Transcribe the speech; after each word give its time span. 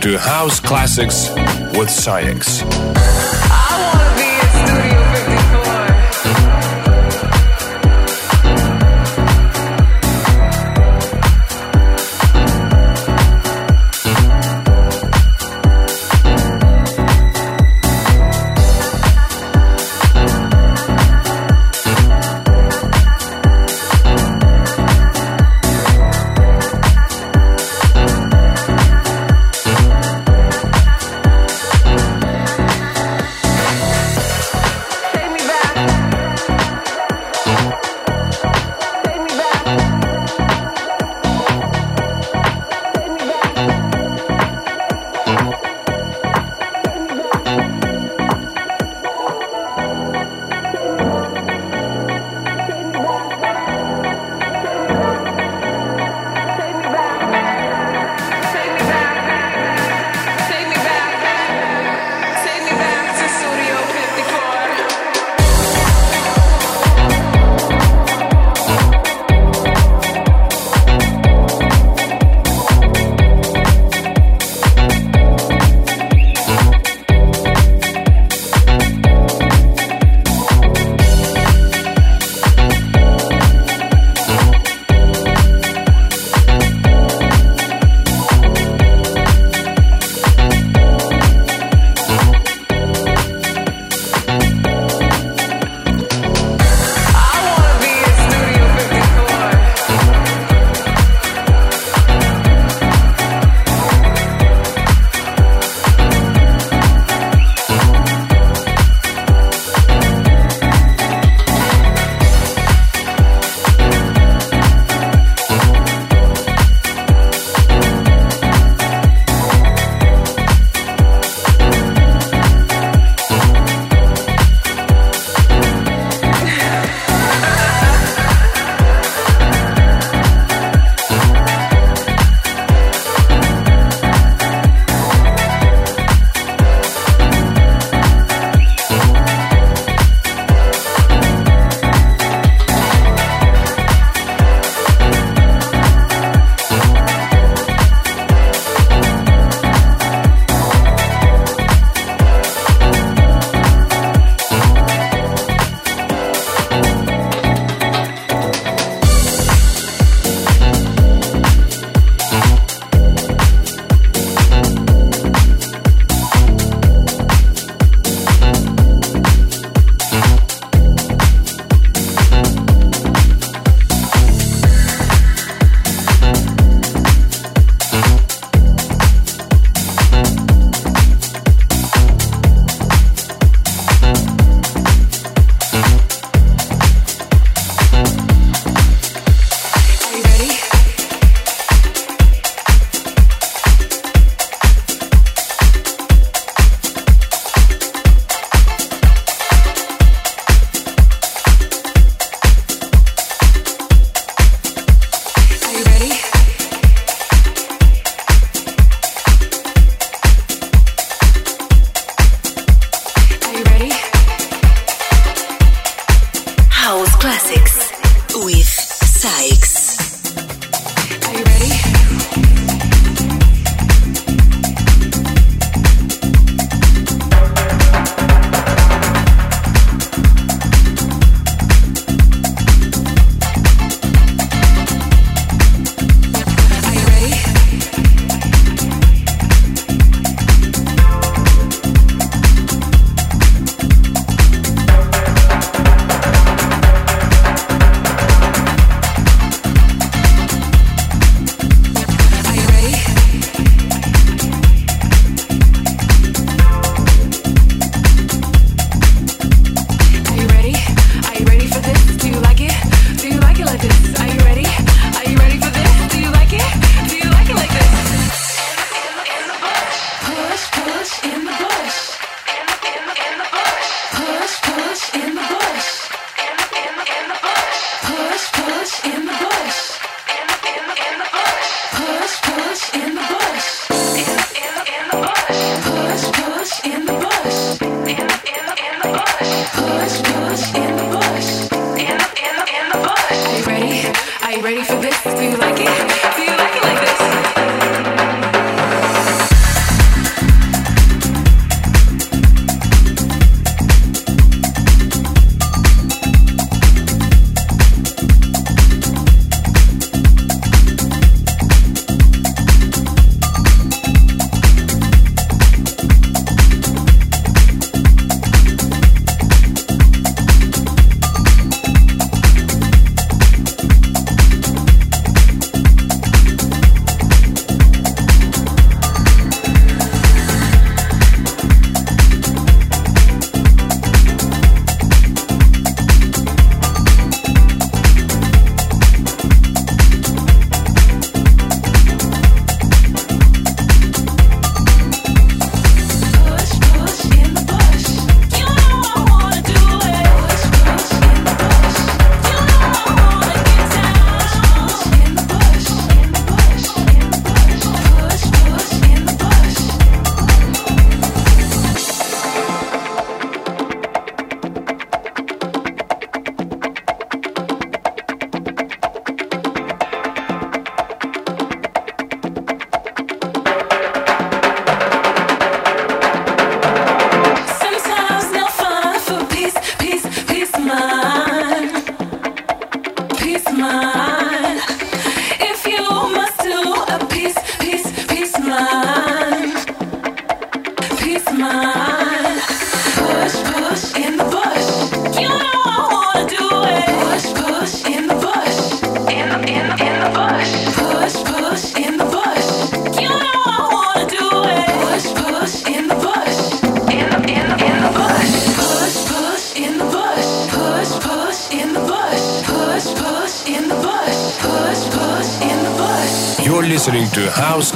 To 0.00 0.18
House 0.18 0.60
Classics 0.60 1.28
with 1.76 1.90
SAIX. 1.90 2.89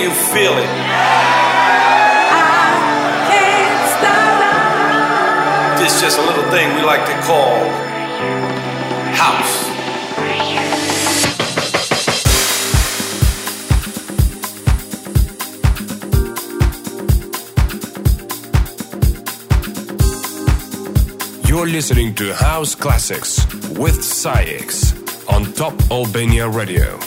You 0.00 0.10
feel 0.10 0.52
it? 0.58 0.70
This 5.78 6.00
just 6.00 6.18
a 6.18 6.22
little 6.22 6.48
thing 6.50 6.74
we 6.76 6.82
like 6.82 7.04
to 7.06 7.20
call 7.22 7.58
house. 9.14 9.66
You're 21.48 21.66
listening 21.66 22.14
to 22.16 22.34
House 22.34 22.74
Classics 22.76 23.44
with 23.70 24.04
SAIX 24.04 24.92
on 25.28 25.52
Top 25.54 25.74
Albania 25.90 26.48
Radio. 26.48 27.00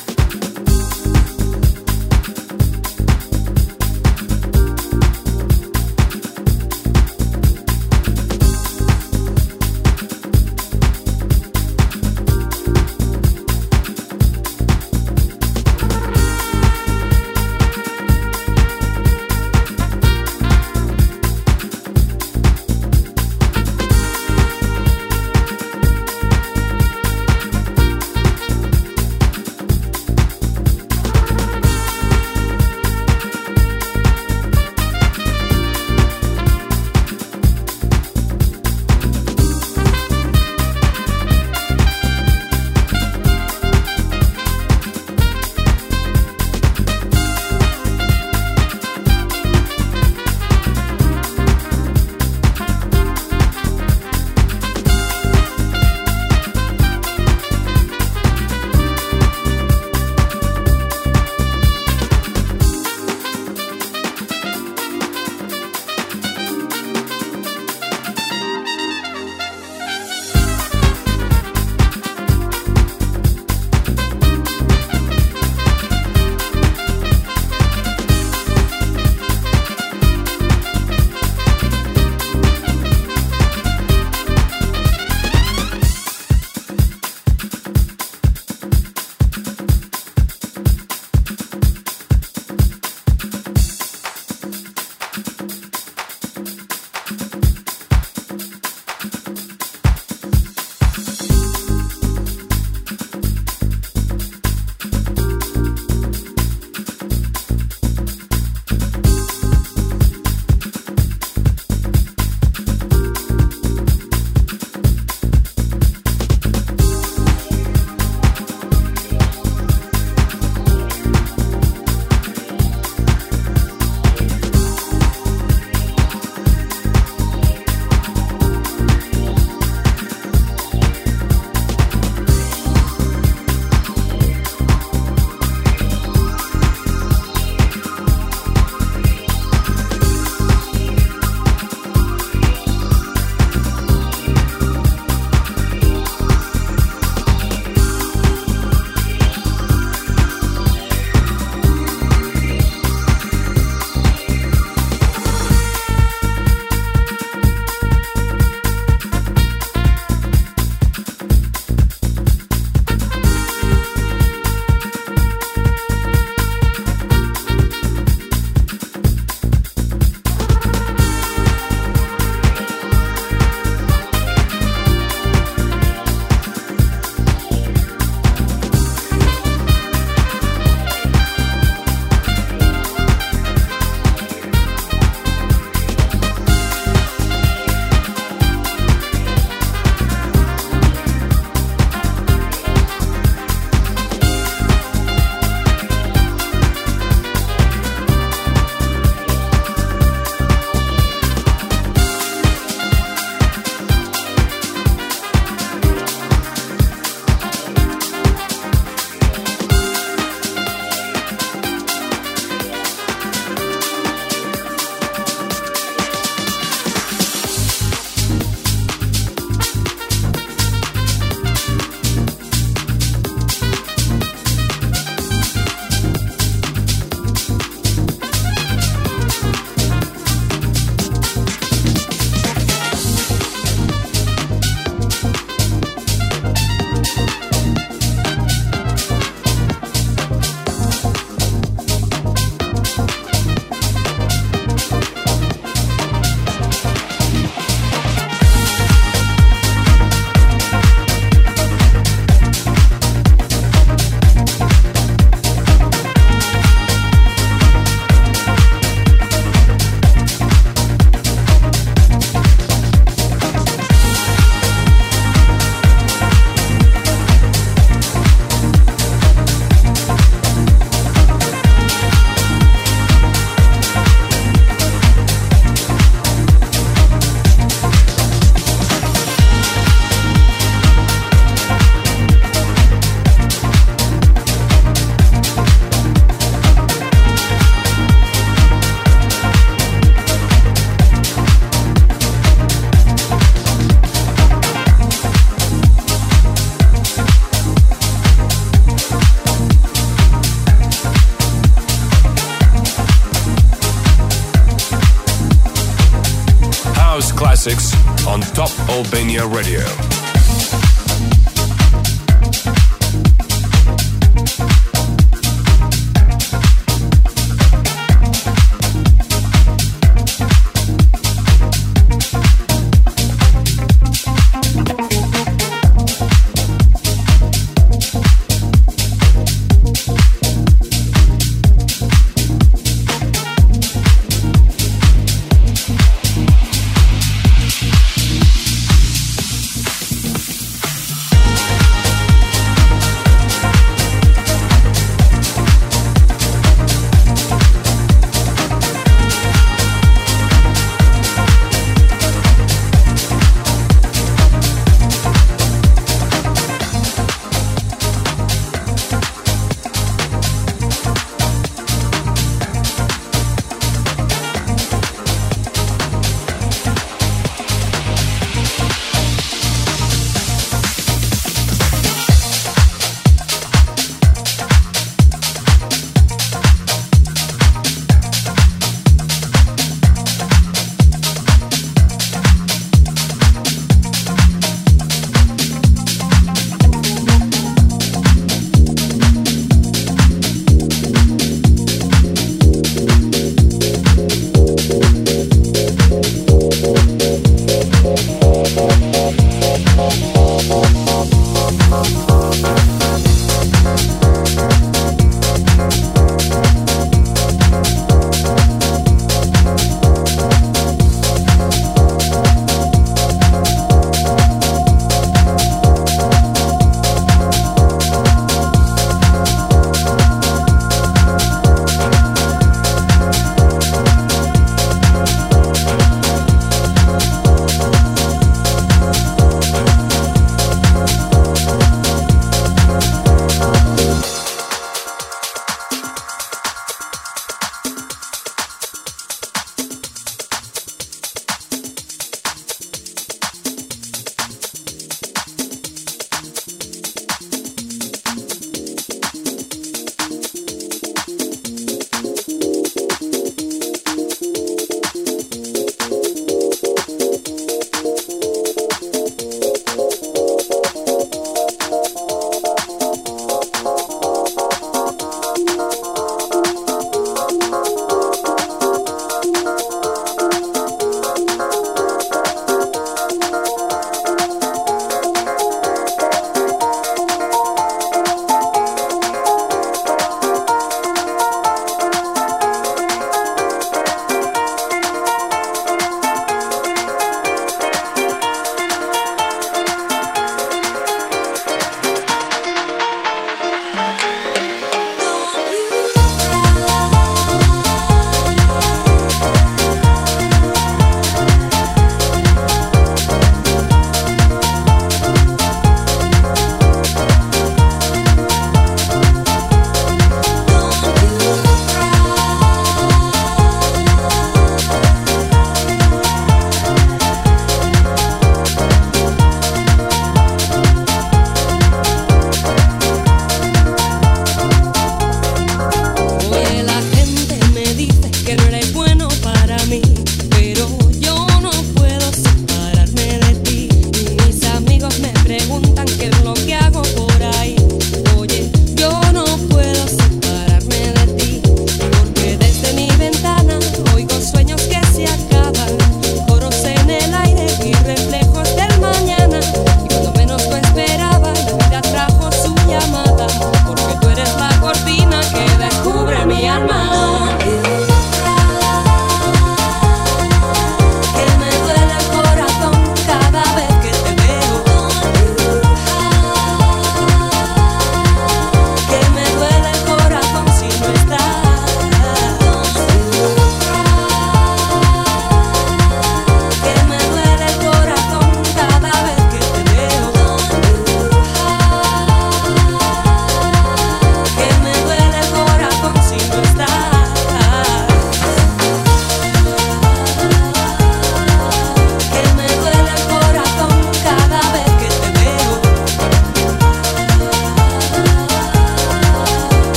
Radio. 309.61 310.00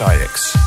With 0.00 0.59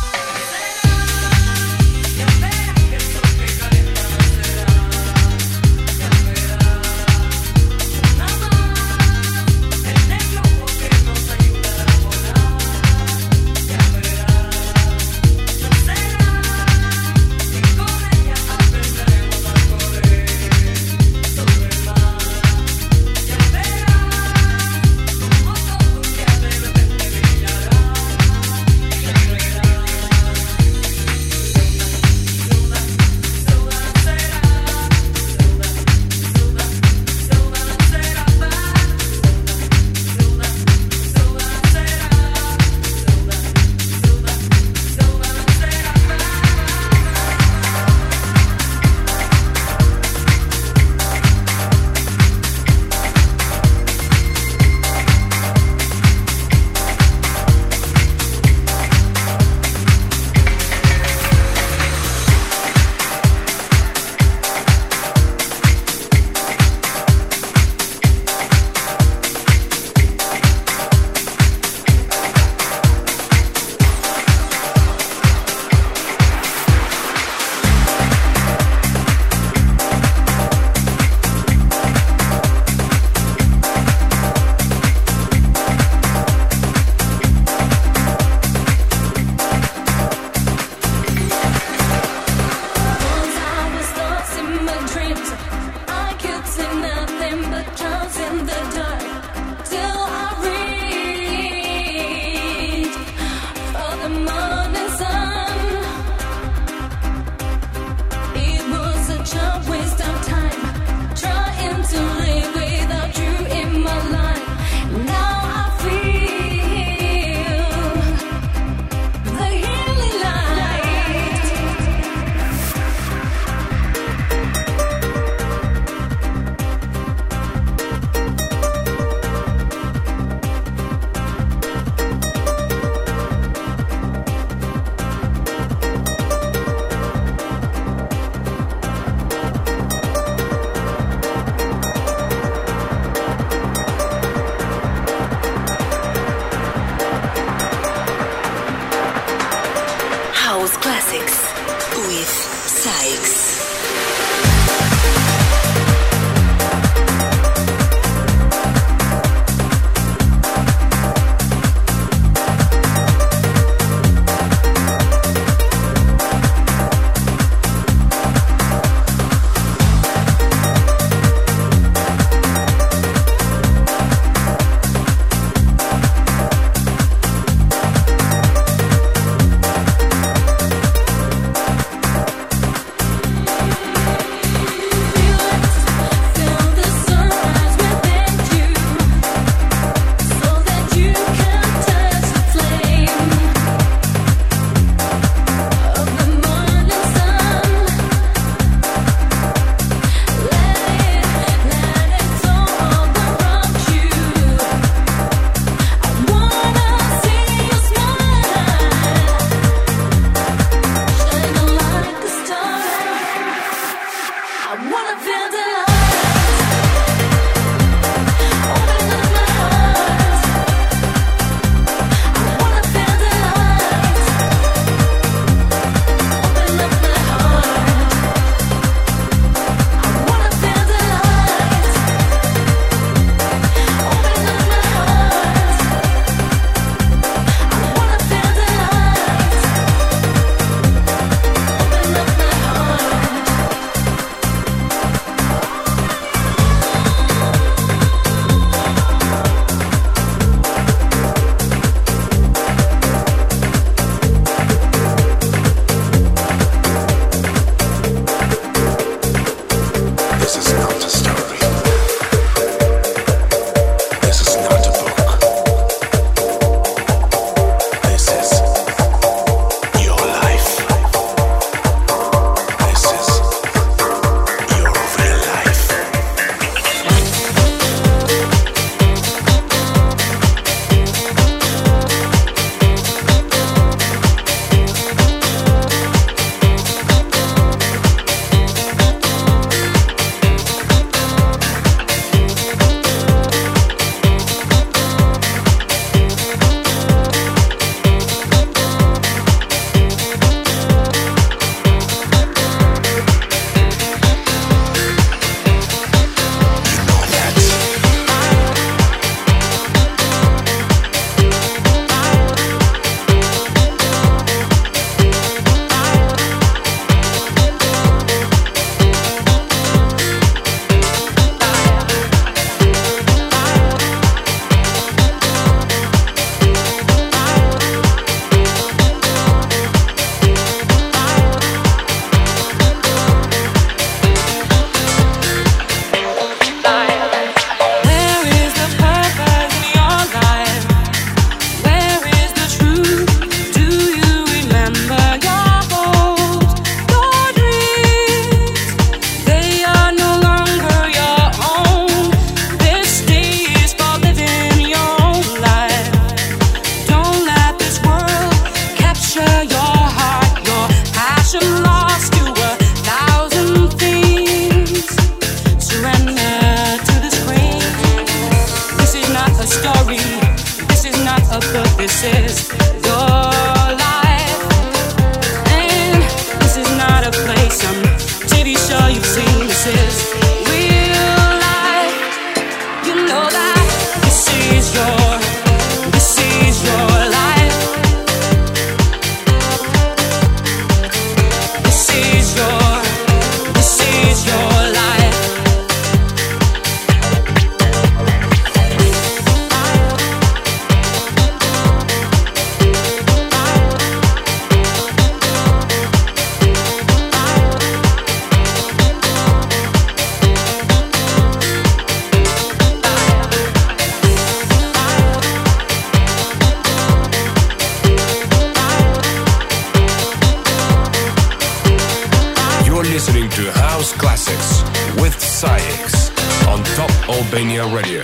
House 423.76 424.14
Classics 424.14 424.84
with 425.22 425.40
SAIX 425.40 426.30
on 426.68 426.84
Top 426.96 427.12
Albania 427.30 427.86
Radio. 427.88 428.22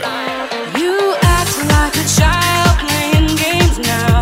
You 0.78 1.16
act 1.22 1.58
like 1.76 1.96
a 1.96 2.08
child 2.18 2.80
playing 2.80 3.36
games 3.38 3.80
now. 3.80 4.19